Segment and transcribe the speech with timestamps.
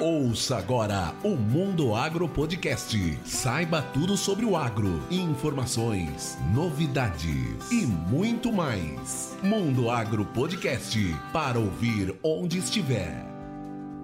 [0.00, 2.96] Ouça agora o Mundo Agro Podcast.
[3.24, 9.36] Saiba tudo sobre o agro, informações, novidades e muito mais.
[9.42, 10.96] Mundo Agro Podcast
[11.32, 13.26] para ouvir onde estiver.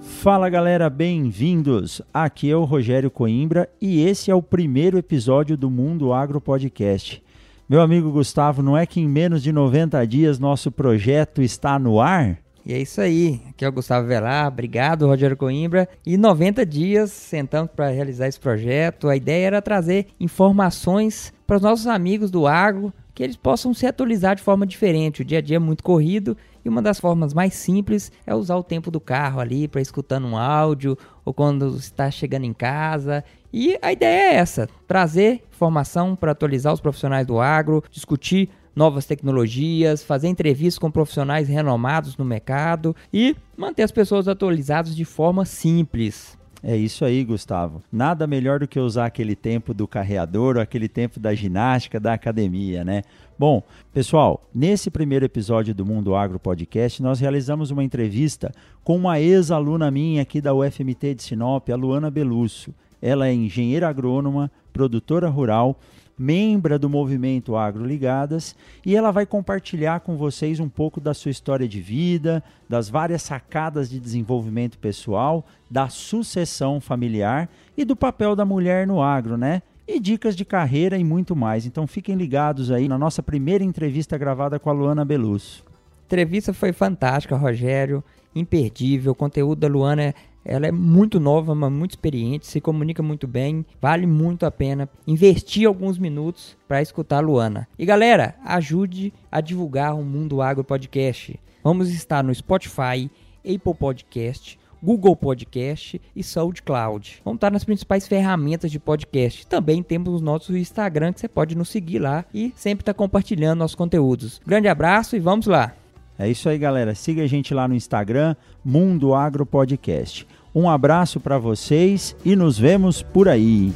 [0.00, 2.00] Fala galera, bem-vindos!
[2.12, 7.22] Aqui é o Rogério Coimbra e esse é o primeiro episódio do Mundo Agro Podcast.
[7.68, 12.00] Meu amigo Gustavo, não é que em menos de 90 dias nosso projeto está no
[12.00, 12.41] ar?
[12.64, 13.42] E é isso aí.
[13.48, 14.46] Aqui é o Gustavo Velar.
[14.46, 15.88] Obrigado, Rogério Coimbra.
[16.06, 19.08] E 90 dias sentamos para realizar esse projeto.
[19.08, 23.84] A ideia era trazer informações para os nossos amigos do agro, que eles possam se
[23.84, 25.22] atualizar de forma diferente.
[25.22, 28.56] O dia a dia é muito corrido e uma das formas mais simples é usar
[28.56, 33.24] o tempo do carro ali para escutando um áudio ou quando está chegando em casa.
[33.52, 39.06] E a ideia é essa: trazer informação para atualizar os profissionais do agro, discutir novas
[39.06, 45.44] tecnologias, fazer entrevistas com profissionais renomados no mercado e manter as pessoas atualizadas de forma
[45.44, 46.38] simples.
[46.64, 47.82] É isso aí, Gustavo.
[47.90, 52.12] Nada melhor do que usar aquele tempo do carreador ou aquele tempo da ginástica, da
[52.12, 53.02] academia, né?
[53.36, 58.52] Bom, pessoal, nesse primeiro episódio do Mundo Agro Podcast, nós realizamos uma entrevista
[58.84, 62.72] com uma ex-aluna minha aqui da UFMT de Sinop, a Luana Belusso.
[63.02, 65.76] Ela é engenheira agrônoma, produtora rural
[66.22, 71.30] membra do movimento Agro Ligadas, e ela vai compartilhar com vocês um pouco da sua
[71.30, 78.36] história de vida, das várias sacadas de desenvolvimento pessoal, da sucessão familiar e do papel
[78.36, 79.62] da mulher no agro, né?
[79.86, 81.66] E dicas de carreira e muito mais.
[81.66, 85.64] Então fiquem ligados aí na nossa primeira entrevista gravada com a Luana Belusso.
[86.02, 89.12] A entrevista foi fantástica, Rogério, imperdível.
[89.12, 93.26] O conteúdo da Luana é ela é muito nova, mas muito experiente, se comunica muito
[93.26, 97.68] bem, vale muito a pena investir alguns minutos para escutar a Luana.
[97.78, 101.38] E galera, ajude a divulgar o Mundo Agro Podcast.
[101.62, 107.22] Vamos estar no Spotify, Apple Podcast, Google Podcast e SoundCloud.
[107.24, 109.46] Vamos estar nas principais ferramentas de podcast.
[109.46, 112.98] Também temos o nosso Instagram que você pode nos seguir lá e sempre estar tá
[112.98, 114.40] compartilhando nossos conteúdos.
[114.44, 115.81] Grande abraço e vamos lá!
[116.18, 116.94] É isso aí, galera.
[116.94, 120.26] Siga a gente lá no Instagram, Mundo Agro Podcast.
[120.54, 123.72] Um abraço para vocês e nos vemos por aí.